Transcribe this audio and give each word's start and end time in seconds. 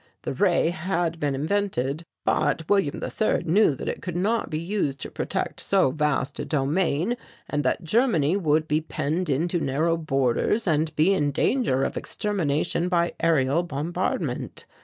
The 0.23 0.33
Ray 0.33 0.71
had 0.71 1.19
been 1.19 1.35
invented, 1.35 2.05
but 2.25 2.67
William 2.67 3.01
the 3.01 3.13
III 3.21 3.43
knew 3.43 3.75
that 3.75 3.87
it 3.87 4.01
could 4.01 4.15
not 4.15 4.49
be 4.49 4.57
used 4.57 4.99
to 5.01 5.11
protect 5.11 5.59
so 5.59 5.91
vast 5.91 6.39
a 6.39 6.43
domain 6.45 7.15
and 7.47 7.61
that 7.63 7.83
Germany 7.83 8.35
would 8.35 8.67
be 8.67 8.81
penned 8.81 9.29
into 9.29 9.59
narrow 9.61 9.97
borders 9.97 10.65
and 10.65 10.95
be 10.95 11.13
in 11.13 11.29
danger 11.29 11.83
of 11.83 11.97
extermination 11.97 12.89
by 12.89 13.13
aërial 13.21 13.67
bombardment. 13.67 14.65